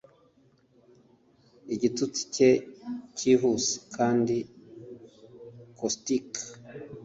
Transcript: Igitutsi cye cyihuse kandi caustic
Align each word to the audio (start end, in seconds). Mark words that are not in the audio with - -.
Igitutsi 1.75 2.21
cye 2.35 2.49
cyihuse 3.17 3.73
kandi 3.95 4.35
caustic 5.77 6.29